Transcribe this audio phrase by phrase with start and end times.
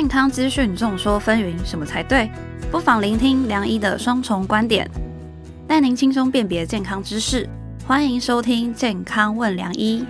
[0.00, 2.30] 健康资讯众说纷纭，什么才对？
[2.70, 4.90] 不妨聆听梁医的双重观点，
[5.68, 7.46] 带您轻松辨别健康知识。
[7.86, 10.02] 欢迎收听《健康问梁医》。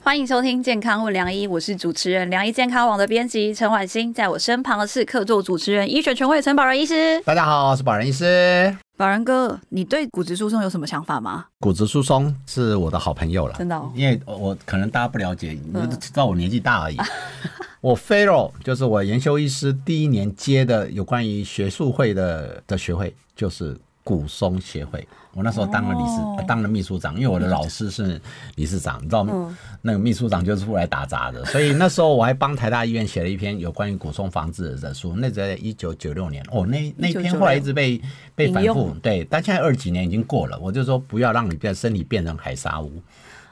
[0.00, 7.20] 欢迎收听《健康问梁医》，我是主持人梁医健康网的编辑陈婉欣，在我身旁的是客座主持人医学权威陈宝仁医师。
[7.22, 8.72] 大家好，我是宝仁医师。
[9.00, 11.46] 宝仁哥，你对骨质疏松有什么想法吗？
[11.58, 16.98] 骨质疏松是我的好朋友了，真的哦因为我可能大家不了解，你们知道我年纪大而已。
[17.80, 23.74] 我 Fellow 就是我研修医师第一年接的有关于学术会的的学会，就是
[24.10, 25.06] 骨松协会。
[25.32, 28.20] 我那时候当了理事，当了秘书长，因为我的老师是
[28.56, 29.56] 理事长，你知道嗯。
[29.82, 38.02] 那个秘书长就是出来打杂的，所以那时候我还帮台大医院写了一篇有关于骨松防治的书，那在一九九六年，哦，那那篇后来一直被
[38.34, 43.00] 被反复，对，但现在二几年已经过了，我就说不要让你变身体变成海沙屋。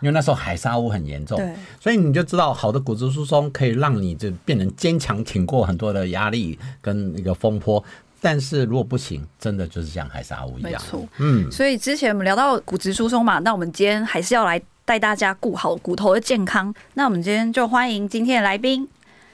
[0.01, 1.41] 因为那时候海沙屋很严重，
[1.81, 7.83] 所以你就知道好的骨质疏松可以让你就变成坚强，挺过很多的压力跟那个风波。
[8.21, 10.73] 但是如果不行，真的就是像海沙屋一样。
[10.73, 16.75] 没错，嗯，所以之前我们聊到骨质疏松嘛，那我们今天还是要来带大家顾好骨头的健康。
[16.95, 18.89] 那我们今天就欢迎今天的来宾，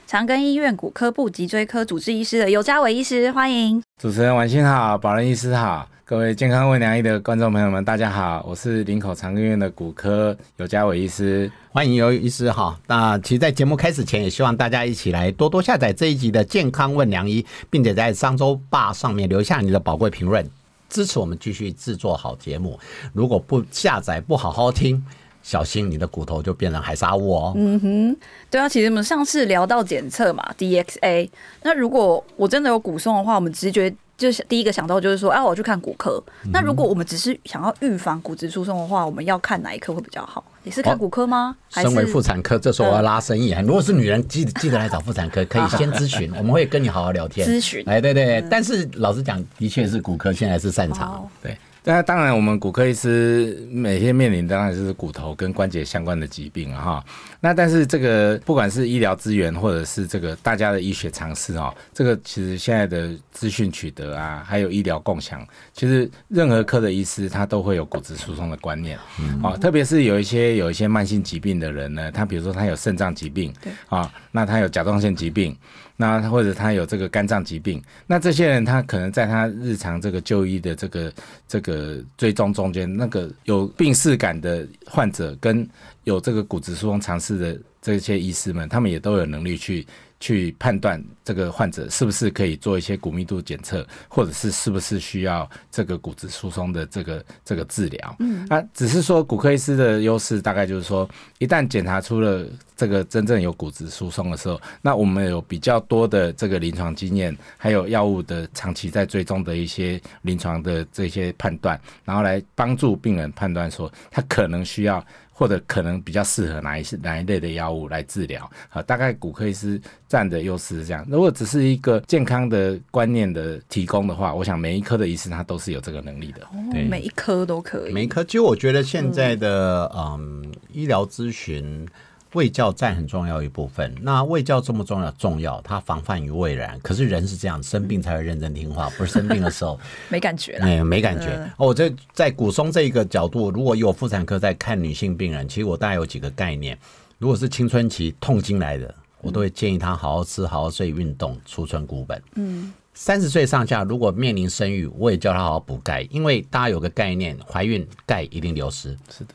[0.07, 3.83] 长庚医院骨科部脊椎科主治医师的尤家伟医师，欢迎。
[4.01, 11.51] 主持人晚欣好，保仁医师好，各位健康问良医的观众朋友们，大家好，我是林口长庚医院的骨科尤家伟医师。
[11.73, 12.79] 欢迎尤医师哈。
[12.87, 20.47] 那其实，在节目开始前，也希望大家一起来多多下载这一集的《健康问良医》，并且在商周吧上面留下你的宝贵评论，
[20.91, 22.79] 支持我们继续制作好节目。
[23.15, 25.03] 如果不下载、不好好听，
[25.43, 27.55] 小心你的骨头就变成海沙屋哦。
[27.57, 28.17] 嗯哼，
[28.51, 31.31] 对啊，其实我们上次聊到检测嘛，DXA。
[31.63, 36.23] 那如果我真的有骨松的话，我们直觉就是第一个想到就是说，啊，我去看骨科。
[36.53, 40.45] 那如果我们只是想要预防骨质疏松的话，我们要看哪一科会比较好？
[40.63, 41.57] 你是看骨科吗？
[41.71, 43.61] 还是身为妇产科，这时候我要拉生意啊！
[43.61, 51.29] 如果是女人，记得记得来找妇产科，可以先咨询， 我们会跟你好好聊天咨询哎，对对，但是老实讲，的确是骨科现在是擅长哦。
[51.43, 57.05] 对，那当然，我们骨科医师每天面临当然就是骨头跟关节相关的疾病啊哈。
[57.41, 68.99] 那但是这个不管是医疗资源或者是这个大家的医学常识哦，这个其实现在的资讯取得啊，还有医疗共享，其实任何科的医师他都会有骨质疏松的观念，
[69.43, 75.55] 哦，特别是有一些有一些慢性疾病的人呢，他比如说他有肾脏疾病，对啊，那他有甲状腺疾病。
[75.97, 81.13] 那或者他有这个肝脏疾病，那这些人他可能在他日常这个就医的这个
[81.47, 85.69] 这个追踪中间，那个有病视感的患者跟
[86.03, 89.87] 有这个骨质疏松尝试的这些医师们，他们也都有能力去
[90.21, 98.17] 去判断这个患者是不是可以做一些骨密度检测，或者是是不是需要这个骨质疏松的这个这个治疗。
[98.21, 101.09] 嗯，啊，只是说骨科医师的优势大概就是说，
[101.39, 115.05] 一旦检查出了这个真正有骨质疏松的时候，那我们有比较多的这个临床经验，还有药物的长期在追踪的一些临床的这些判断，然后来帮助病人判断说他可能需要。
[115.35, 118.81] 或者可能比较适合哪一些哪一类的药物来治疗啊？
[118.85, 119.79] 大概骨科医师
[120.09, 121.05] 占的优势是这样。
[121.11, 126.41] 如果只是一个健康的观念的提供的话，我想每一科的医师他都是有这个能力的。
[126.73, 127.93] 对每一科都可以。
[127.93, 131.87] 每一科，其实我觉得现在的嗯医疗咨询。
[132.35, 133.93] 卫教占很重要一部分。
[134.03, 136.79] 那卫教这么重要，重要，它防范于未然。
[136.81, 139.79] 可是人是这样，生病才会认真听话，不是生病的时候，
[140.11, 140.67] 没感觉啦。
[140.67, 141.51] 哎，没感觉嗯。
[141.57, 146.79] 哦，我这在骨松这一个角度，如果有妇产科在看女性病人，其实我大概有几个概念。
[147.19, 152.21] 如果是青春期痛经来的，我都会建议她好好吃、好好睡、运动，储存骨本。
[152.35, 158.99] 嗯，三十岁上下，如果面临生育，我也叫她好好补钙，因为大家有个概念，怀孕钙一定流失。
[159.09, 159.35] 是的。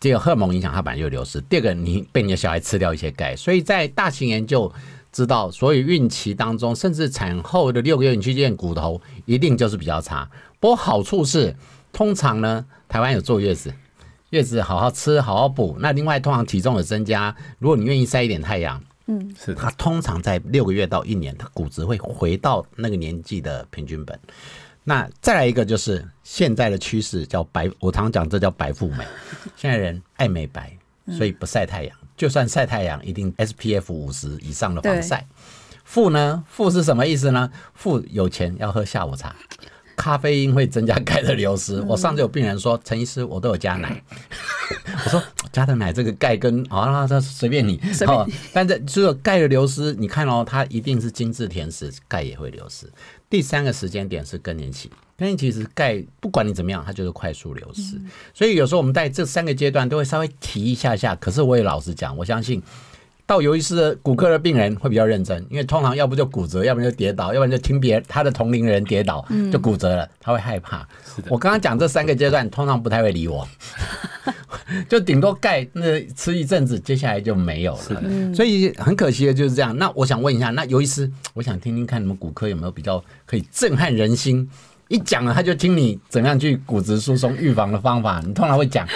[0.00, 1.40] 第二，荷尔蒙影响它本来就流失。
[1.42, 4.72] 第二个，你被你的小孩吃掉一些钙，所以在大型研究
[5.10, 10.30] 知道，所以孕期当中，甚至产后的六个月，你去验骨头，一定就是比较差。
[10.60, 11.54] 不过好处是，
[11.92, 13.72] 通常呢，台湾有坐月子，
[14.30, 15.76] 月子好好吃，好好补。
[15.80, 24.16] 那另外，通常体重有增加，如果你愿意晒一点太阳，嗯，是的，它通常在六个月到一年，它骨质会回到那个年纪的平均本。
[24.88, 29.04] 那再来一个就是现在的趋势叫白，我常讲这叫白富美。
[29.54, 30.74] 现在人爱美白，
[31.10, 35.26] 所以不晒太阳，就算晒太阳，一定 SPF 五十以上的防晒。
[35.84, 36.42] 富呢？
[36.48, 37.50] 富是什么意思呢？
[37.74, 39.36] 富有钱要喝下午茶，
[39.94, 41.82] 咖啡因会增加钙的流失。
[41.82, 44.02] 我上次有病人说，陈医师，我都有加奶。
[45.04, 45.22] 我说
[45.52, 52.86] 加的奶这个钙跟啊，这随便你，随便哦但是只有钙的流失，你看哦，它一定是精致甜食，钙也会流失。
[53.30, 58.00] 第三个时间点是更年期，更年期其实钙不管你怎么样，它就是快速流失。
[58.32, 61.14] 所以有时候我们在这三个阶段都会稍微提一下下。
[61.16, 62.62] 可是我也老实讲，我相信
[63.26, 69.22] 到尤其是骨科的病人会比较认真，因为通常要不就骨折，要不然就跌倒，要不然就听别他的同龄人跌倒
[69.52, 70.88] 就骨折了，他会害怕。
[71.28, 73.46] 我刚刚讲这三个阶段，通常不太会理我，
[74.88, 78.34] 就顶多钙那吃一阵子，接下来就没有了。
[78.34, 79.76] 所以很可惜的就是这样。
[79.76, 84.48] 那我想问一下，那尤医师，我想听听看你们骨科有没有比较可以震撼人心？
[84.88, 88.88] 一讲了他就听你怎么样去骨质疏松预防的方法，你通常会讲。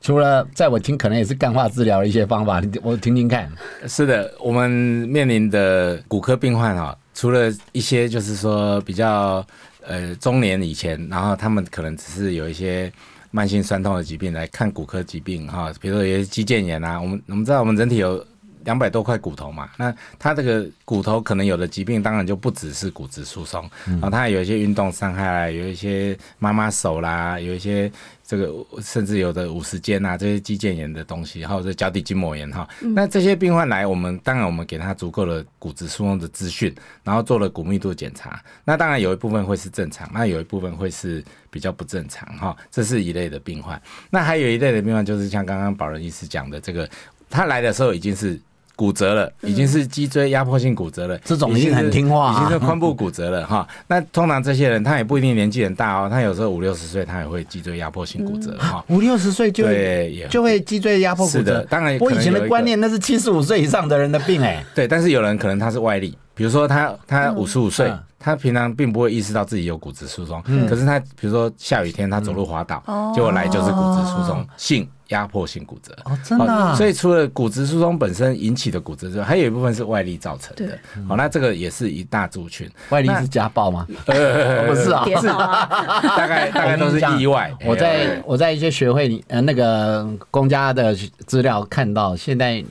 [0.00, 3.48] 除了在我听，可能也是干化治疗的一些方法，你我听听看。
[3.86, 9.46] 是的，我们面临的骨科病患哈，除了一些就是说比较
[9.86, 12.92] 呃中年以前，然后他们可能只是有一些
[13.32, 18.24] 慢性酸痛的疾病来看骨科疾病哈，比如说有些肌腱炎啊，我们我们知道我们人体有
[18.64, 27.90] 两百多块骨头嘛，那它这个骨头可能有的疾病，当然就不只是骨质疏松，然后它还有一些运动伤害啊，有一些妈妈手啦，有一些
[28.32, 28.50] 这个
[28.80, 36.74] 甚至有的五十肩啊这些肌腱炎的东西，还有这脚底筋膜炎哈，那这些病患来，我们当然我们给他足够的骨质疏松的资讯，
[37.04, 43.78] 然后做了骨密度检查，那当然有一部分会是正常，那有一部分会是比较不正常哈，这是一类的病患。
[44.08, 46.88] 那还有一类的病患就是像刚刚保仁医师讲的这个，
[47.28, 48.40] 他来的时候已经是。
[48.74, 53.66] 骨折了，已经是脊椎压迫性骨折了，这种已经很听话啊已经是髋部骨折了哈。
[53.86, 58.84] 那通常这些人他也不一定年纪很大哦，他有时候五六十岁他也会脊椎压迫性骨折哈。
[58.88, 61.66] 五六十岁就对，就会脊椎压迫骨是的折。
[61.70, 73.12] 当然我以前的观念那是七十五岁以上的人的病哎、对，但是有人可能他是外力，比如说他他五十五岁嗯，他平常并不会意识到自己有骨质疏松，可是他比如说下雨天他走路滑倒，哦。
[73.14, 75.94] 结果来就是骨质疏松性压迫性骨折。
[76.04, 80.66] 哦，真的所以除了骨质疏松本身引起的骨折之外，还有一部分是外力造成的。
[80.66, 80.78] 对。
[81.06, 83.86] 好，那这个也是一大族群，外力是家暴吗？
[84.06, 85.04] 呃，不是啊，
[86.16, 87.52] 大概大概都是意外。
[87.66, 90.94] 我在我在一些学会里，呃，那个公家的
[91.26, 92.64] 资料看到，现在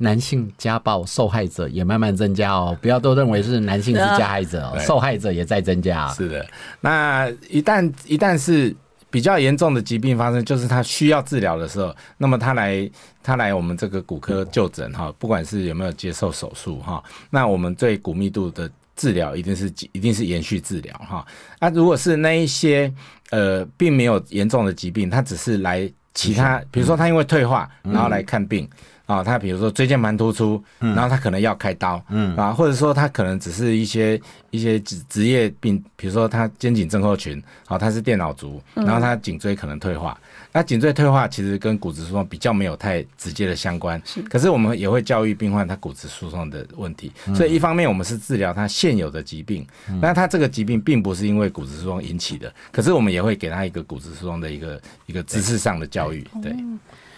[0.00, 6.08] 男性家暴受害者也慢慢增加哦，不要都认为是男性是加害者哦，受害者也在增加。
[6.10, 6.46] 是的，
[6.80, 8.74] 那一旦一旦是
[9.10, 12.88] 比较严重的疾病发生，就是他需要治疗的时候，那么他来
[13.24, 21.26] 他来我们这个骨科就诊哈，不管是有没有接受手术哈，那我们对骨密度的治疗一定是一定是延续治疗哈。
[21.58, 22.92] 那如果是那一些
[23.30, 28.68] 呃并没有严重的疾病，他只是来其他，比如说他因为退化然后来看病。
[29.08, 32.36] 啊，他比如说椎间盘突出，然后他可能要开刀，嗯。
[32.36, 34.20] 啊，或者说他可能只是一些
[34.50, 40.20] 一些职职业病，比如说他肩颈症候群，好、他是电脑族，然后他颈椎可能退化，
[40.52, 49.66] 那颈椎退化其实跟骨质疏松比较没有太直接的相关，可是我们也会教育病患他骨质疏松的问题，所以一方面我们是治疗他现有的疾病，
[50.00, 56.54] 那他这个疾病并不是因为骨质疏松引起的，可是我们也会给他一个骨质疏松的一个一个知识上的教育，对。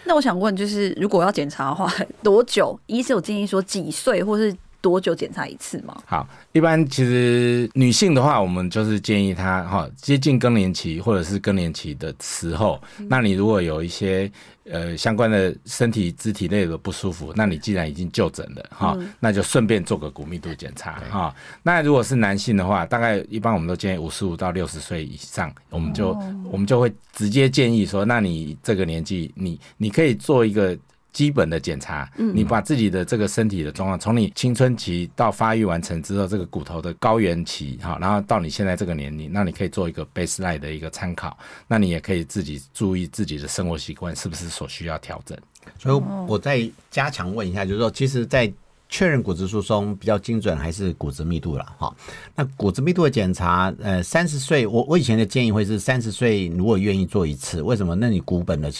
[0.03, 1.91] 那我想问，就是如果要检查的话，
[2.23, 2.77] 多久？
[2.87, 5.95] 医生有建议说几岁或是多久检查一次吗？
[6.05, 14.29] 好，一般其实女性的话，我们就是建议她哈接近更年期或者是更年期的时候，那你如果有一些
[14.65, 21.33] 呃相关的身体肢体类的不舒服，那你既然已经就诊了哈，那就顺便做个骨密度检查哈。
[21.61, 26.17] 那如果是男性的话，大概一般我们都建议五十五到六十岁以上，我们就、
[26.51, 30.77] 我们就会直接建议说，那你这个年纪，你你可以做一个。
[31.13, 41.37] 基本的检查，你把自己的这个身体的状况，从你青春期到发育完成之后，这个骨头的高原期，哈，然后到你现在这个年龄，那你可以做一个 baseline 的一个参考，
[41.67, 45.37] 那你也可以自己注意自己的生活习惯是不是所需要调整。
[45.77, 48.51] 所以我再加强问一下，就是说，其实，在
[48.91, 51.91] 确认骨质疏松比较精准还是骨质密度了哈。
[52.35, 57.95] 那骨质密度的检查，呃，三十岁，我我以前的建议会是三十岁如果愿意做一次，为什么？
[57.95, 58.71] 那你骨本的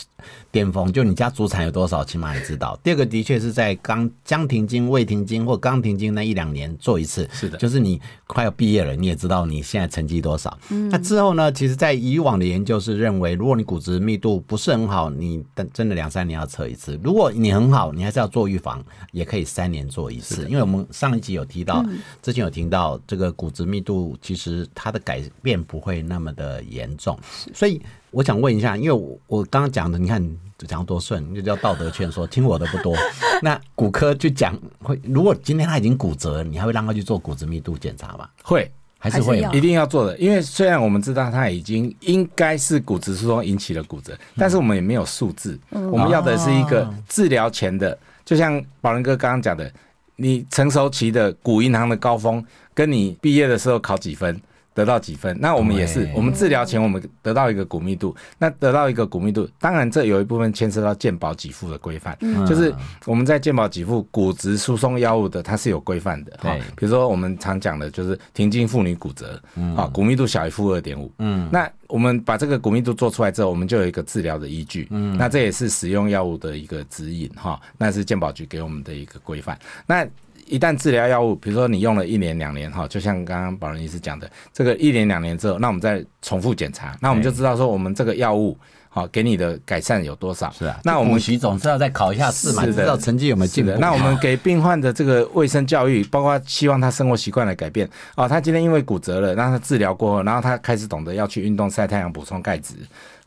[0.51, 2.77] 巅峰，就你家祖产有多少，起码你知道。
[2.83, 10.55] 第二个的确是在刚将停经、未停经或刚停经那一两年做一次，是的就是你快要毕业了，你也知道你现在成绩多少。
[10.69, 11.51] 嗯那之后呢？
[11.51, 20.48] 其实，在以往的研究是认为，如果你骨质密度不是很好，你等真的两三年要测一次；如果你很好，你还是要做预防，也可以三年做一次。
[20.48, 21.86] 因为我们上一集有提到，
[22.22, 27.20] 之前有听到这个骨质密度，其实它的改变不会那么的严重，
[27.53, 27.81] 所以。
[28.13, 30.22] 我想问一下，因为我我刚刚讲的，你看
[30.67, 32.93] 讲得多顺，就叫道德劝说，听我的不多。
[33.41, 34.53] 那骨科去讲
[34.84, 38.27] 会，如果今天他已经骨折，你还会让他去做骨质密度检查吗？
[38.43, 38.70] 会。
[39.00, 49.74] 还是会一定要做的，因为虽然我们知道它已经应该是骨质疏松引起的骨折，但是我们也没有数字，我们要的是一个治疗前的，就像宝仁哥刚刚讲的，
[50.21, 54.39] 你成熟期的股银行的高峰，跟你毕业的时候考几分。
[54.81, 55.38] 得到几分？
[55.39, 62.73] 那我们也是，我们治疗前我们得到一个骨密度，那得到一个骨密度，当然这有一部分牵涉到健保给付的规范，就是
[63.05, 66.59] 我们在健保给付骨质疏松药物的，它是有规范的哈对。
[66.75, 69.39] 比如说我们常讲的就是停经妇女骨折，
[69.77, 80.07] 啊，骨密度小于负二点五，嗯，那我们把这个骨密度做出来之后，我们就有一个治疗的依据，嗯，那这也是使用药物的一个指引哈，那是健保局给我们的一个规范，那。
[80.51, 88.58] 一旦治疗药物，比如说你用了一年两年哈，就像刚刚保仁医师讲的，这个一年两年之后，那我们再重复检查，那我们就知道说我们这个药物
[88.89, 90.51] 好给你的改善有多少。
[90.51, 93.72] 是啊，那我们补习总是要再考一下试嘛，知道成绩有没有进步，。
[93.79, 102.75] 那我们给病患的这个卫生教育，包括希望他生活习惯的改变哦，他今天因为骨折了，让他治疗过后，然后他开始懂得要去运动、晒太阳、补充钙质，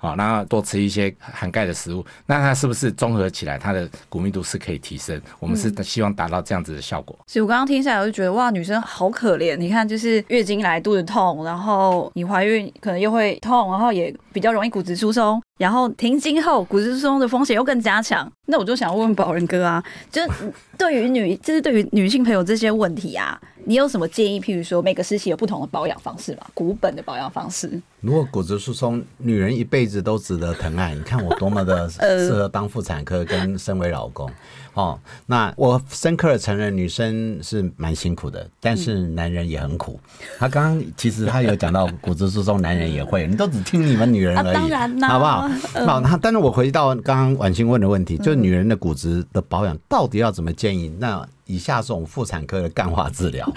[0.05, 5.19] 好，然后多吃一些含钙的食物，那它是不是综合起来，它的骨密度是可以提升？
[5.41, 7.19] 我们是希望达到这样子的效果。
[7.27, 9.57] 所以我刚刚听下来，我就觉得哇，女生好可怜。
[9.57, 18.31] 你看，就是月经来肚子痛，然后你怀孕可能又会痛，然后也比较容易骨质疏松，然后停经后骨质疏松的风险又更加强。
[18.47, 24.39] 那我就想问宝仁哥啊，就是 对于女，就是对于女性朋友这些问题啊，你有什么建议？
[24.39, 27.81] 譬如说每个时期有不同的保养方式嘛，骨本的保养方式。
[28.03, 30.95] 如果骨质疏松，女人一辈子都值得疼爱。
[30.95, 34.31] 你看我多么的 适合当妇产科跟身为老公。
[34.75, 40.01] 哦，那我深刻的承认，女生是蛮辛苦的，但是男人也很苦。
[40.37, 45.49] 他刚刚其实他有讲到 骨质疏松，男人也会，你都只听你们女人而已，啊当然啦好不好？
[45.87, 50.93] 好，那但是我回到刚刚婉清问的问题，就是女人的骨质的保养到底要怎么建议？
[50.99, 53.49] 那以下是我们妇产科的干化治疗。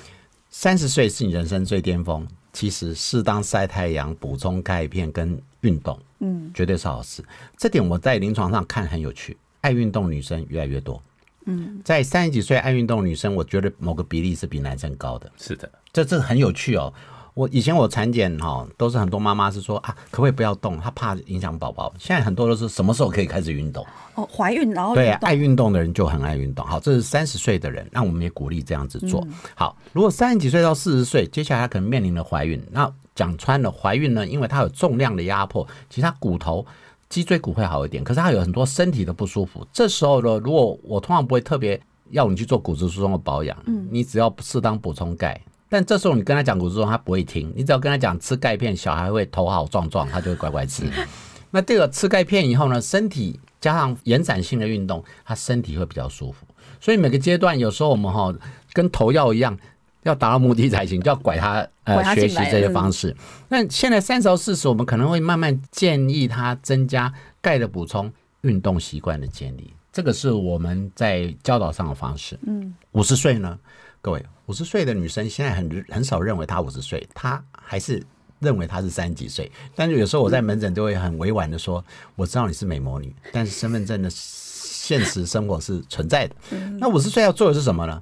[0.50, 2.26] 三十岁是你人生最巅峰，
[2.56, 7.22] 其实适当晒太阳、补充钙片跟运动，嗯，绝对是好事。
[7.54, 11.02] 这点我在临床上看很有趣，爱运动女生越来越多。
[11.44, 16.90] 嗯，在三十几岁爱运动女生，我觉得某个比例是比男生高的，是的，这这很有趣哦。
[17.36, 20.80] 我以前我产检哈，都是很多妈妈是说啊，可不可以不要动？
[20.80, 21.92] 她怕影响宝宝。
[21.98, 23.86] 现在很多都是什么时候可以开始运动？
[24.14, 26.64] 哦，怀孕然后对，爱运动的人就很爱运动。
[26.64, 29.22] 好，这是三十岁的人，那我们也鼓励这样子做。
[29.54, 32.58] 好，如果三十几岁到四十岁，接下来他可能面临了怀孕。
[32.72, 36.64] 那讲穿了，怀孕呢，因为它有重量的压迫，其实它骨头、
[37.10, 39.66] 脊椎骨会好一点，可是它有很多身体的不舒服。
[39.70, 41.78] 这时候呢，如果我通常不会特别
[42.12, 43.54] 要你去做骨质疏松的保养，
[43.90, 45.38] 你只要适当补充钙。
[45.68, 47.52] 但这时候你跟他讲骨质疏松，他不会听。
[47.56, 50.84] 你只要跟他讲吃钙片，小孩会头好壮壮，他就会乖乖吃。
[51.50, 56.46] 那这个吃钙片以后呢，身体加上延展性的运动，他身体会比较舒服。
[56.80, 58.32] 所以每个阶段，有时候我们哈
[58.72, 59.56] 跟投药一样，
[60.02, 63.16] 要达到目的才行，就要拐他呃 学习这些嗯方式。
[63.48, 72.38] 那现在三十到四十，我们可能会慢慢建议他增加钙的补充、运动习惯的建立，这个是我们在教导上的方式。
[72.46, 73.58] 嗯，五十岁呢，
[74.06, 78.00] 各位，五十岁的女生现在很很少认为她五十岁，她还是。
[78.38, 81.82] 认为她是三十几岁，但是有时候我在门诊都会很委婉的说，
[82.14, 86.36] 我知道你是美魔女，但是身份证的现实生活是存在的。
[86.78, 88.00] 那五十岁要做的是什么呢？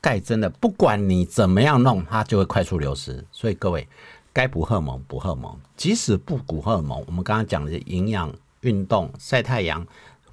[0.00, 3.22] 钙真的不管你怎么样弄，它就会快速流失。
[3.30, 3.86] 所以各位，
[4.32, 9.86] 该补荷尔蒙补荷尔蒙，即使不补荷尔蒙，我们刚刚讲的营养、运动、晒太阳。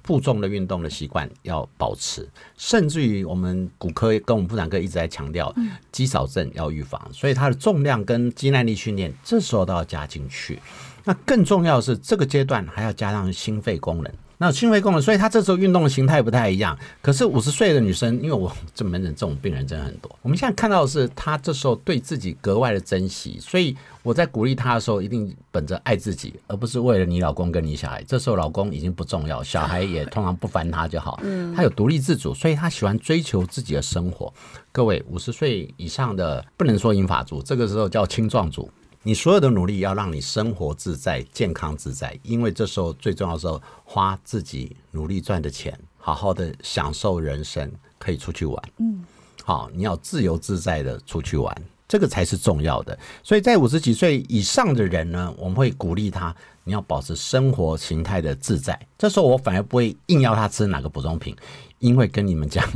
[0.04, 5.52] 负重的运动的习惯要保持，甚至于我们骨科跟我们妇产科一直在强调，
[5.90, 10.60] 肌少症要预防，所以它的重量跟肌耐力训练这时候都要加进去。
[11.04, 14.12] 那更重要的是，这个阶段还要加上心肺功能。
[14.44, 16.78] 那心肺功能，所以他这时候运动的形态不太一样。
[17.00, 28.04] 可是五十岁的女生，因为我这门诊这种病人真的很多，我们现在看到的是她这时候对自己格外的珍惜，所以我在鼓励她的时候，一定本着爱自己，而不是为了你老公跟你小孩。
[28.04, 31.18] 这时候老公已经不重要，小孩也通常不烦她就好。
[31.22, 34.30] 嗯她有独立自主，所以她喜欢追求自己的生活。
[34.70, 38.68] 各位五十岁以上的，不能说银发族，这个时候叫青壮族。
[39.06, 48.62] 你所有的努力要让你生活自在、健康自在，因为这时候最重要的时候，花自己努力赚的钱，好好的享受人生，可以出去玩。
[48.78, 49.04] 嗯，
[49.44, 51.54] 好，你要自由自在的出去玩，
[51.86, 52.98] 这个才是重要的。
[53.22, 56.34] 所以在五十几岁以上的人呢，我们会鼓励他，
[56.64, 58.88] 你要保持生活形态的自在。
[58.96, 61.36] 这时候我反而不会硬要他吃哪个补充品，
[61.78, 62.66] 因为跟你们讲。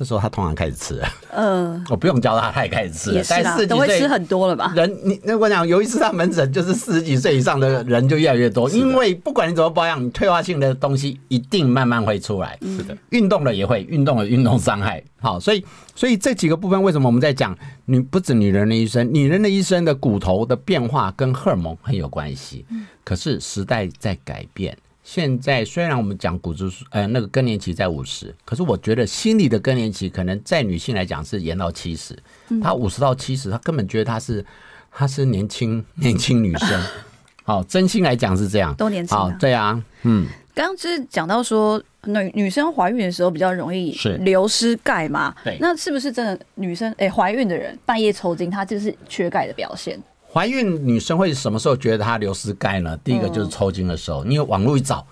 [0.00, 3.16] 这时候他通常开始吃了，呃，我 不用教他，他也开始吃了。
[3.16, 4.72] 也是啦但四，十几岁都会吃很多了吧？
[4.74, 12.58] 人，你那我讲，有一次上门诊，就是四十几岁以上的人就越来越多，因为不管你怎么保养，你退化性的东西一定慢慢会出来。
[12.62, 15.04] 是的，运动了也会，运动了运动伤害。
[15.20, 15.62] 好，所以
[15.94, 17.54] 所以这几个部分，为什么我们在讲
[17.84, 22.64] 女不止女人的一生，女人的一生的骨头的变化跟荷尔蒙很有关系。
[23.04, 24.74] 可是时代在改变。
[25.02, 32.16] 现在虽然我们讲骨质疏呃那个更年期在五十，可是我觉得心理的更年期可能在女性来讲是延到七十、
[32.62, 34.44] 她五十到七十，她根本觉得她是
[34.90, 36.82] 她是年轻年轻女生。
[37.42, 38.72] 好，真心来讲是这样。
[38.76, 45.34] 都年轻啊好，对啊，嗯，刚刚就是讲到说，女女生怀孕的时候比较容易流失钙嘛？
[45.42, 50.00] 对那是不是真的女生哎怀、孕的人半夜抽筋，她就是缺钙的表现？
[50.32, 52.96] 怀孕女生会什么时候觉得她流失钙呢？
[52.98, 55.04] 第一个就是抽筋的时候，你有网络一找，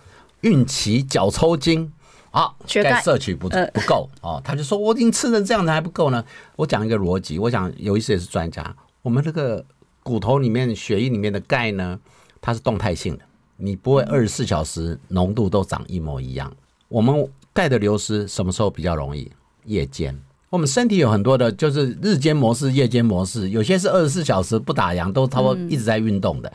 [0.43, 1.93] 孕期脚抽筋
[2.31, 6.25] 啊，钙摄取不呃不够哦，他就说我已经吃成这样子还不够呢。
[6.55, 9.65] 我讲一个逻辑，我讲有一些也是专家，我们这个
[10.05, 11.99] 骨头里面、血液里面的钙呢，
[12.41, 13.25] 它是动态性的，
[13.57, 16.55] 你不会二十四小时浓度都长一模一样。
[16.87, 19.31] 我们钙的流失什么时候比较容易？
[19.65, 20.17] 夜间。
[20.51, 26.53] 我们身体有很多的，就是日间模式、夜间模式，有些是二十四小时不打烊，都差不多一直在运动的。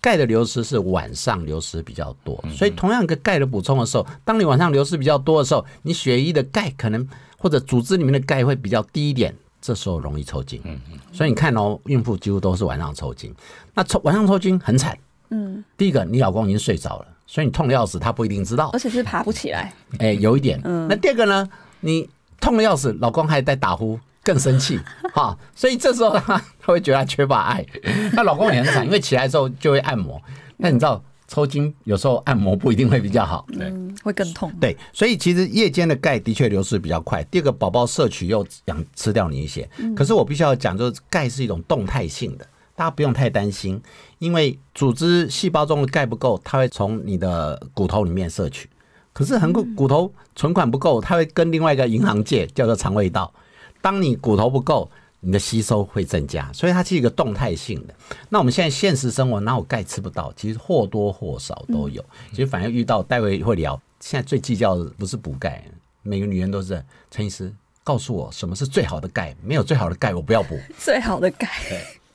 [0.00, 10.60] 钙的流失是晚上流失比较多，所以同样一个钙的补充的时候，当你晚上流失比较多的时候，你血液的钙可能或者组织里面的钙会比较低一点，这时候容易抽筋。
[10.64, 13.34] 嗯嗯所以你看哦，孕妇几乎都是晚上抽筋，
[13.74, 14.96] 那抽晚上抽筋很惨。
[15.30, 18.78] 嗯，第一个你老公已经睡着了，所以你痛的要死，他不一定知道而。
[18.78, 19.72] 且是爬不起来。
[19.98, 20.60] 哎、有一点。
[20.62, 21.48] 嗯那第二个呢，
[21.80, 22.08] 你
[22.46, 24.78] 痛的要死，老公还在打呼，更生气
[25.12, 25.36] 哈。
[25.52, 27.66] 所以这时候他他会觉得他缺乏爱，
[28.14, 30.22] 那老公也很惨，因为起来之后就会按摩。
[30.56, 33.44] 那你知道抽筋有时候按摩不一定会比较好。
[33.48, 34.52] 对，嗯，会更痛。
[34.60, 37.24] 对，所以其实夜间的钙的确流失比较快。
[37.24, 39.68] 第二个，宝宝摄取又想吃掉你一些。
[39.96, 43.82] 可是我必须要讲，就是钙是一种动态性的，大家不用太担心，
[44.20, 48.70] 因为组织细胞中的钙不够，它会从你的骨头里面摄取。
[49.16, 53.32] 可是很骨骨头存款不够，它会跟另外一个银行借，叫做肠胃道。
[53.80, 57.94] 当你骨头不够，你的吸收会增加，所以它是一个动态性的。
[58.28, 60.30] 那我们现在现实生活哪有钙吃不到？
[60.36, 62.04] 其实或多或少都有。
[62.32, 63.80] 其实反而遇到，待会会聊。
[64.00, 65.64] 现在最计较的不是补钙，
[66.02, 67.50] 每个女人都是陈医师
[67.82, 70.58] 告诉我什么是最好的钙，没有最好的钙我不要补。
[70.78, 71.48] 最好的钙，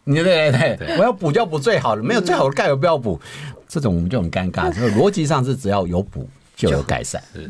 [0.03, 3.19] 你对对对，我要补就要补最好的，没有最好的钙我不要补。
[3.67, 4.71] 这种我们就很尴尬。
[4.71, 6.29] 所以逻辑上是只要有补
[6.69, 7.43] 就有改善是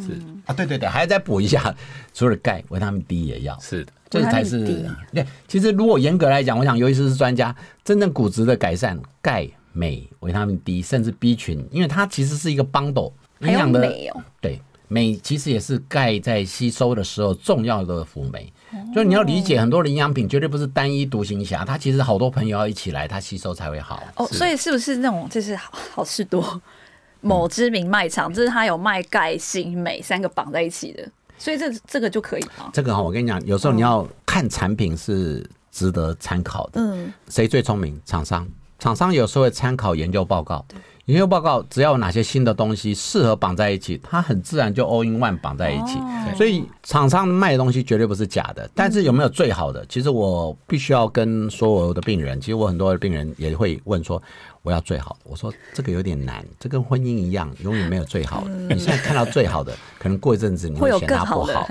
[0.00, 0.12] 是
[0.44, 0.54] 啊。
[0.54, 1.74] 对对对，还要再补一下，
[2.14, 3.58] 除了钙，维他命 D 也要。
[3.60, 4.64] 是的，这才是
[5.12, 5.26] 对。
[5.46, 13.86] 其实如果严格来讲，我想尤其是专家，真正骨质的改善，钙、镁、维他命 D，甚至 B 群，因为它其实是一个 bundle 营养的。
[14.14, 18.52] 哦，对，镁其实也是钙在吸收的时候重要的辅酶。
[18.92, 24.02] 所以你要理解，很多的营养品绝对不是单一独行侠，它其实好多朋友要一起来，它吸收才会好。
[24.16, 26.60] 哦，所以是不是那种就是好好事多
[27.26, 32.70] 某知名卖场，就是它有卖钙、锌、镁三个绑在一起的，所以这这个就可以吗？
[32.72, 36.80] 这个哈，我跟你讲，有时候你要看产品是值得参考的。
[36.80, 38.00] 嗯，谁最聪明？
[38.04, 38.46] 厂商。
[38.78, 40.62] 厂商有时候会参考研究报告，
[41.06, 45.98] 研究报告只要有哪些新的东西适合绑在一起，它很自然就 all in one 绑在一起。
[46.36, 49.84] 所以厂商卖的东西绝对不是假的，但是有没有最好的？
[49.86, 54.22] 其实我必须要跟所有的病人，其实我很多的病人也会问说，
[54.66, 55.30] 我要最好的。
[55.30, 58.50] 我说这个有点难，这跟婚姻一样，永远没有最好的。
[58.50, 61.68] 你现在看到最好的，可能过一阵子你会有嫌它不更好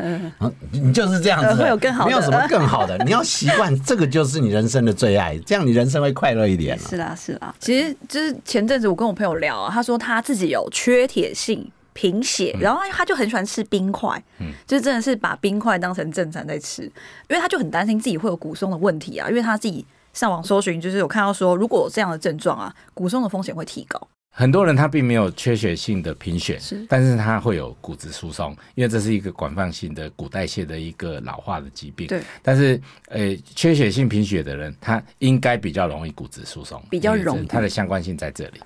[0.71, 2.97] 你就是这样子会有更好的没有什么更好的。
[3.03, 6.79] 你要习惯这个就是你人生的最爱，这样你人生会快乐一点。
[6.79, 24.01] 是啦是啦，其实就是前阵子我跟我朋友聊啊，他说他自己有缺铁性贫血，然后他就很喜欢吃冰块，嗯就是真的是把冰块当成正餐在吃，因为他就很担心自己会有骨松的问题啊，因为他自己上网搜寻，就是有看到说，如果有这样的症状啊，骨松的风险会提高。
[24.38, 32.08] 很多人他并没有缺血性的贫血是，但是他会有骨质疏松，因为这是一个广泛性的骨代谢的一个老化的疾病。
[32.08, 38.62] 对，但是呃，缺血性贫血的人，他应该比较容易骨质疏松，比较容易它的相关性在这里。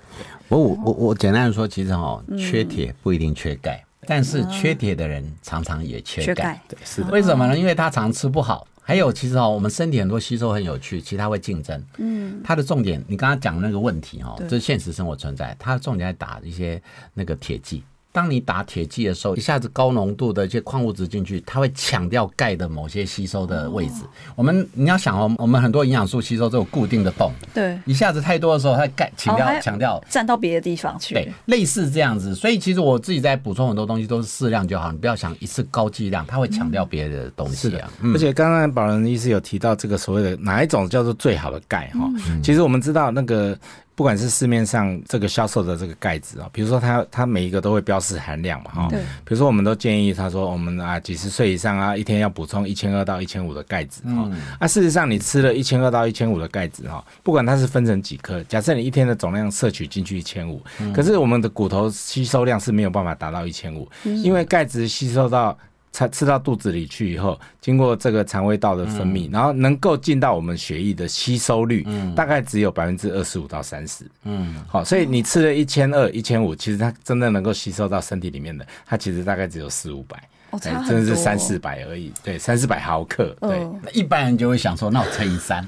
[0.48, 6.62] 我我我我简单的说，其实哈，嗯缺铁不一定缺钙，但是缺铁的人常常也缺钙缺钙。
[6.68, 7.56] 对，是的，为什么呢？
[7.56, 8.66] 因为他常吃不好。
[8.82, 11.80] 还有，其实哦，我们身体很多吸收很有趣，其实它会竞争。
[11.98, 15.56] 嗯，它的重点，你刚刚讲那个问题哈，对这是现实生活存在。
[15.58, 16.82] 它的重点在打一些
[17.14, 24.02] 那个铁剂，当你打铁剂的时候，一下子高浓度的一些矿物质进去，它会抢掉钙的某些吸收的位置。
[24.34, 30.02] 我们你要想哦，我们很多营养素吸收都有固定的泵，对，一下子太多的时候，它钙强调哦还强调。
[30.08, 31.14] 站到别的地方去。
[31.14, 37.90] 对，类似这样子，所以其实我自己在补充很多东西都是适量就好，你不要想一次高剂量，它会强调别的东西啊。
[38.00, 42.10] 嗯而且刚刚宝仁医师有提到这个所谓的哪一种叫做最好的钙哈，
[42.42, 43.56] 其实我们知道那个。
[44.00, 48.98] 不管是市面上这个销售的这个钙质啊，比如说它它每一个都会标示含量嘛哈，对。
[48.98, 60.62] 比如说我们都建议他说我们啊几十岁以上啊一天要补充一千二到一千五的钙质哈，啊事实上你吃了一千二到一千五的钙质哈，不管它是分成几颗，假设你一天的总量摄取进去一千五，
[60.94, 65.54] 可是我们的骨头吸收量是没有办法达到一千五，因为钙质吸收到。
[65.92, 74.04] 吃吃到肚子里去以后，经过这个肠胃道的分泌，然后能够进到我们血液的吸收率，大概只有百分之二十五到三十。
[74.24, 82.12] 嗯，好，所以你吃了一千二、一千五，其实它真的能够吸收到身体里面的，它其实大概只有四五百，哦，哎真的是三四百而已。
[82.22, 83.34] 对，三四百毫克。
[83.40, 85.66] 对，一般人就会想说， 那我乘以三。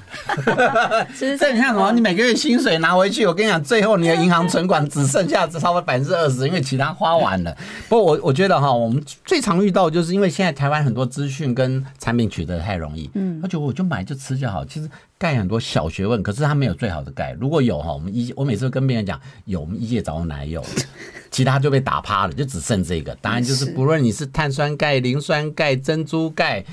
[1.14, 1.92] 其实这你看什么？
[1.92, 7.56] 你每个月薪水拿回去，我跟你讲，最后你的银行存款只剩下只超过百分之二十，因为其他花完了。
[7.88, 14.64] 不过我我觉得哈，我们最常遇到就是因为现在台湾很多资讯跟产品取得太容易，嗯，而且我就买就吃就好。
[14.64, 14.88] 其实
[15.22, 17.30] 钙很多小学问，可是它没有最好的钙。
[17.40, 20.60] 如果有哈，我们一我每次都跟病人讲，有我们医界找我哪有，
[21.30, 23.14] 其他就被打趴了，就只剩这个。
[23.20, 26.64] 答案就是是不论你是碳酸钙、磷酸钙、珍珠钙，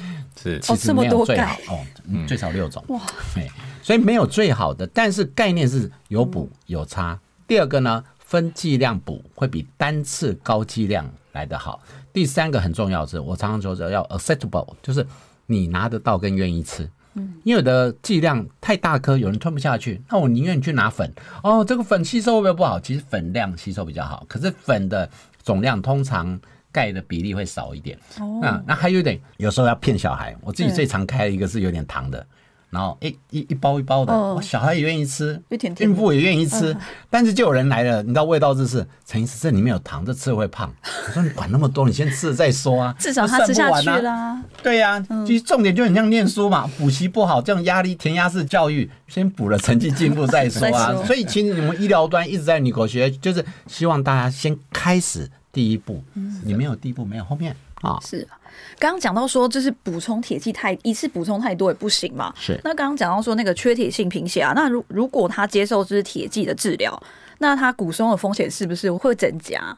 [0.42, 3.00] 是其实这么多没有最好钙哦，嗯最少六种哇，
[3.84, 7.20] 所以没有最好的，但是概念是有补有差。
[7.48, 11.80] 第二个呢，分剂量补会比单次高剂量来得好。
[12.12, 15.06] 第三个很重要的是，我常常说的要 acceptable，就是
[15.46, 16.90] 你拿得到跟愿意吃。
[17.44, 21.12] 因为有的剂量太大颗，有人吞不下去，那我宁愿去拿粉。
[21.44, 22.80] 哦，这个粉吸收会不会不好？
[22.80, 25.10] 其实粉量吸收比较好，可是粉的
[25.42, 26.40] 总量通常
[26.72, 27.98] 钙的比例会少一点。
[28.20, 30.36] 哦那那还有一点，有时候要骗小孩。
[30.42, 32.26] 我自己最常开的一个是有点糖的，
[32.70, 35.42] 然后一一一包一包的，小孩也愿意吃
[35.80, 36.76] 孕妇也愿意吃，
[37.10, 40.72] 但是就有人来了，你知道味道就是陈医师，这里面有糖，这吃了会胖。
[41.08, 44.34] 我说你管那么多，你先吃了再说啊，至少他吃下去算不完啊。
[44.34, 44.44] 啦。
[44.62, 50.92] 对呀、其实重点就很像念书嘛，补习不好，这种压力填鸭式教育，先补了成绩进步再说啊。
[50.92, 51.06] 说。
[51.06, 56.04] 所以其实你们医疗端一直在你口学，就是希望大家先开始第一步，
[56.44, 57.98] 你没有第一步，没有后面啊。
[58.02, 58.38] 是啊，
[58.78, 62.34] 刚刚讲到说，就是补充铁剂太一次补充太多也不行嘛。
[62.38, 67.02] 是那刚刚讲到说那个缺铁性贫血啊，那如如果他接受就是铁剂的治疗，
[67.40, 69.78] 那他骨松的风险是不是会增加？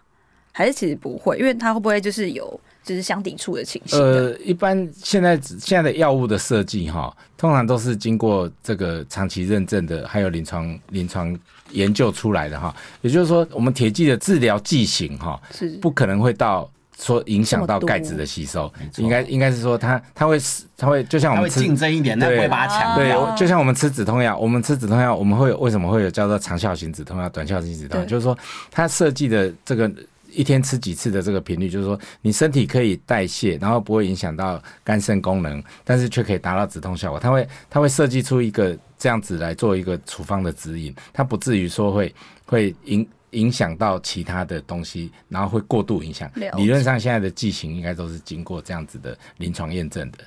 [0.54, 1.38] 还是其实不会？
[1.38, 4.06] 因为他会不会就是有就是相抵触的情形的？
[4.06, 11.34] 呃，一般现在现在的药物的设计哈，通常都是经过这个长期认证的，还有临床临床
[11.70, 12.76] 研究出来的哈。
[13.00, 20.39] 也就是说，我们铁剂的治疗剂型哈，是不可能会到说影响到钙质的吸收，应该应该是说它它会
[20.77, 23.21] 它会就像我们吃竞争一点，但不会对把它抢对掉。
[23.21, 28.06] 啊，就像我们吃止痛药，我们吃止痛药，我们会有为什么会有叫做长效型止痛药、短效型止痛药？
[28.06, 28.38] 就是说
[28.69, 29.91] 它设计的这个
[30.30, 37.19] 一天吃几次的这个频率，就是说你身体可以代谢，然后不会影响到肝肾功能，但是却可以达到止痛效果。
[37.19, 42.13] 它会它会设计出一个这样子来做一个处方的指引，它不至于说会
[42.45, 43.08] 会影。
[43.32, 46.30] 影响到其他的东西，然后会过度影响。
[46.56, 50.20] 理论上，现在的剂型应该都是经过这样子的临床验证的。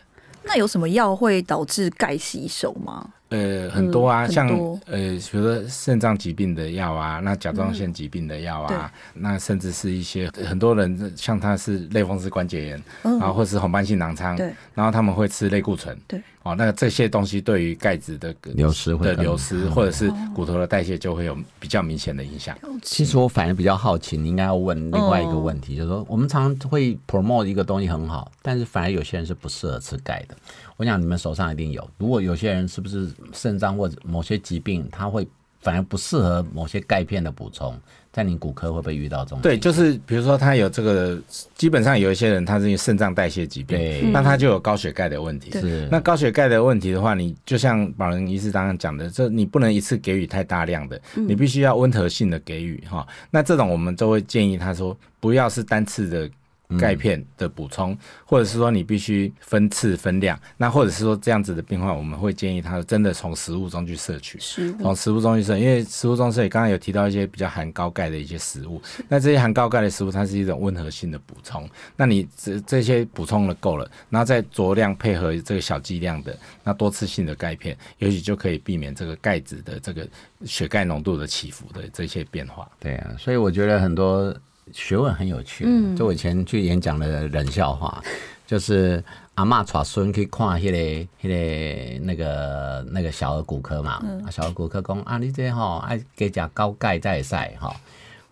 [0.47, 3.09] 那有什么药会导致钙吸收吗？
[3.31, 4.49] 呃，很多啊，嗯像
[4.85, 8.77] 呃，比如说肾脏疾病的药啊，那甲状腺疾病的药对。
[8.77, 13.19] 啊，那甚至是一些很多人像他是类风湿关节炎，嗯。
[13.19, 22.55] 然后或是红斑性囊疮，对，然后他们会吃类固醇，对，哦，那这些东西对于钙质的流失的流失，或者是骨头的代谢就会有比较明显的影响。
[22.83, 30.37] 其实我反而比较好奇，你应该要问另外一个问题，就是说我们常常会 promote 一个东西很好，但是反而有些人是不适合吃钙的。
[30.77, 35.27] 我想你们手上一定有，如果有些人是不是肾脏或者某些疾病，他会
[35.61, 37.75] 反而不适合某些钙片的补充，
[38.15, 39.41] 在你骨科会不会遇到这种？
[39.41, 41.21] 对，就是比如说他有这个，
[41.57, 45.51] 基本上有一些人他是因为肾脏代谢疾病，对那他就有高血钙的问题。
[45.51, 53.05] 是那高血钙的问题的话，你就像保仁医师刚刚讲的，这你不能一次给予太大量的，你必须要温和性的给予哈。
[53.33, 56.31] 那这种我们都会建议他说，不要是单次的。
[56.79, 64.39] 钙片的补充，或者是说你必须分次分量，那或者是说这样子的病患，我们会建议他真的从食物中去摄取，
[64.81, 71.69] 从食物中去摄，因为食物中摄取刚刚有提到一些比较含高钙的一些食物，那这些含高钙的食物，它是一种温和性的补充。
[71.97, 80.09] 那你这这些补充了够了，然后再酌量配合这个小剂量的那多次性的钙片，也许就可以避免这个钙质的这个
[80.45, 82.69] 血钙浓度的起伏的这些变化。
[82.81, 84.35] 对啊，所以我觉得很多
[84.73, 85.65] 学问很有趣。
[85.67, 88.03] 嗯就我以前去演讲的冷笑话，
[88.47, 89.03] 就是
[89.35, 97.75] 阿妈带孙去看迄、个、迄、个那个那个小儿骨科嘛，啊小儿骨科讲啊，你这吼爱加食高钙才会使吼，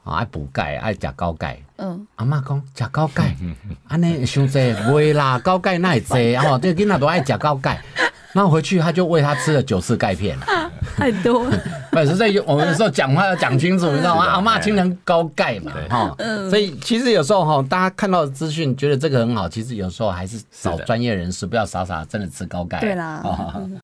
[0.04, 1.60] 啊爱补钙，爱食高钙。
[1.78, 3.34] 嗯，阿嬷讲食高钙，
[3.88, 7.82] 安尼伤济袂啦，高钙那会济吼， 这囡仔都爱食高钙。
[8.32, 10.38] 然后回去他就喂他吃了九次钙片，
[10.96, 11.44] 太多
[11.92, 12.04] 了。
[12.04, 14.24] 不是所以我们有时候讲话要讲清楚，你知道吗？
[14.24, 16.16] 阿嬷经常高钙嘛，哈，
[16.48, 22.80] 所以其实有时候哈，大家看到的资讯觉得这个很好，其实有时候还是找专业人士，不要傻傻真的吃高钙。
[22.80, 23.22] 对啦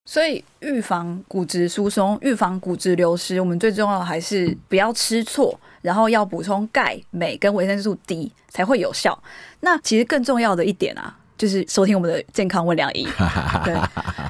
[0.05, 9.23] 所以预防骨质疏松、预防骨质流失，我们最重要的还是不要吃错，然后要补充钙、镁跟维生素 D 才会有效。
[9.61, 13.07] 那其实更重要的一点啊，就是收听我们的健康问良医，
[13.65, 13.75] 对，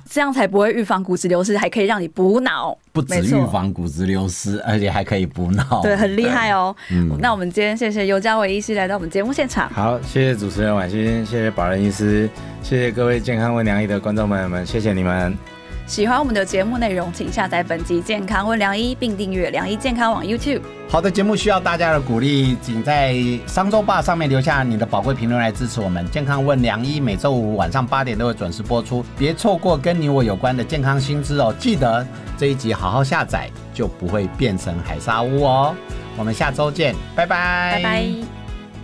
[0.09, 5.81] 这样才不会预防骨质流失，还可以让你补脑，不止预防骨质流失，而且还可以补脑。
[5.83, 6.75] 对，很厉害哦。
[7.19, 9.69] 那我们今天谢谢尤嘉伟医师来到我们节目现场。
[9.71, 12.29] 好，谢谢主持人婉欣，谢谢保仁医师，
[12.63, 15.58] 谢谢各位健康问良医的观众朋友们，谢谢你们。
[15.89, 20.61] 喜欢我们的节目内容，请下载本集健康问良医，并订阅良医健康网 YouTube。
[20.87, 26.07] 好的节目需要大家的鼓励，请在商周吧上面留下你的宝贵评论来支持我们。
[26.11, 31.55] 健康问良医每周五晚上八点都会准时播出，别错过跟你我有关的健康新知哦。
[31.59, 35.75] 记得这一集好好下载，就不会变成海沙屋哦。
[36.19, 38.05] 我们下周见，拜拜，拜拜。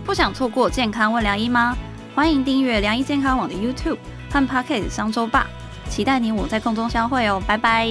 [0.03, 1.77] 不想错过健康问良医吗？
[2.15, 3.99] 欢迎订阅良医健康网的 YouTube
[4.31, 5.47] 和 Pocket 商周吧，
[5.89, 7.87] 期待你我在空中相会哦，拜拜。